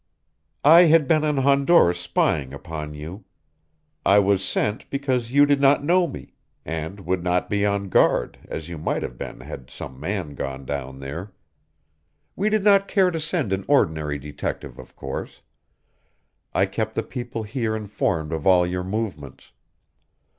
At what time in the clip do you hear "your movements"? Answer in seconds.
18.65-19.51